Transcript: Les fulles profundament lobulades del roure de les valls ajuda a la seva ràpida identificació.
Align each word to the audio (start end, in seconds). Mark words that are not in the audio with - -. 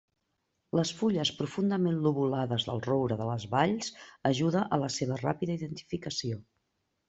Les 0.77 0.91
fulles 1.01 1.31
profundament 1.41 1.99
lobulades 2.07 2.67
del 2.71 2.81
roure 2.87 3.19
de 3.21 3.29
les 3.33 3.47
valls 3.53 3.93
ajuda 4.33 4.67
a 4.79 4.83
la 4.87 4.93
seva 4.99 5.23
ràpida 5.25 5.63
identificació. 5.63 6.45